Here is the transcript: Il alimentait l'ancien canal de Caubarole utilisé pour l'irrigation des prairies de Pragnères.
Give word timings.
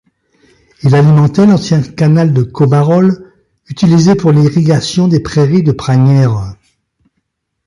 Il 0.81 0.95
alimentait 0.95 1.45
l'ancien 1.45 1.83
canal 1.83 2.33
de 2.33 2.41
Caubarole 2.41 3.31
utilisé 3.67 4.15
pour 4.15 4.31
l'irrigation 4.31 5.07
des 5.07 5.19
prairies 5.19 5.61
de 5.61 5.73
Pragnères. 5.73 6.55